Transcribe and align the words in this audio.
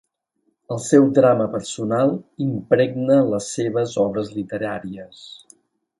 El 0.75 0.79
seu 0.85 1.05
drama 1.17 1.45
personal 1.57 2.15
impregnà 2.47 3.21
les 3.35 3.53
seves 3.59 3.95
obres 4.07 4.37
literàries. 4.39 5.25